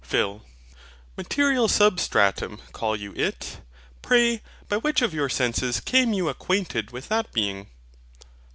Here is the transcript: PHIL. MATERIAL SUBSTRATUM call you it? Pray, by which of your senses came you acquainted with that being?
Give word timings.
PHIL. 0.03 0.41
MATERIAL 1.15 1.67
SUBSTRATUM 1.67 2.59
call 2.71 2.95
you 2.95 3.13
it? 3.13 3.61
Pray, 4.01 4.41
by 4.67 4.77
which 4.77 5.03
of 5.03 5.13
your 5.13 5.29
senses 5.29 5.79
came 5.79 6.11
you 6.11 6.27
acquainted 6.27 6.89
with 6.89 7.07
that 7.09 7.31
being? 7.31 7.67